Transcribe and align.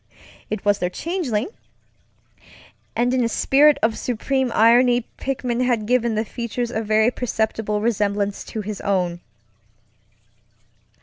It 0.49 0.65
was 0.65 0.79
their 0.79 0.89
changelingŌĆöand 0.89 1.51
in 2.95 3.23
a 3.23 3.29
spirit 3.29 3.77
of 3.83 3.95
supreme 3.99 4.51
irony 4.55 5.05
Pickman 5.19 5.63
had 5.63 5.85
given 5.85 6.15
the 6.15 6.25
features 6.25 6.71
a 6.71 6.81
very 6.81 7.11
perceptible 7.11 7.81
resemblance 7.81 8.43
to 8.45 8.61
his 8.61 8.81
own. 8.81 9.19